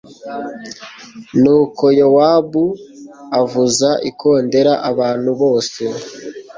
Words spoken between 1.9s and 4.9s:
Yowabu avuza ikondera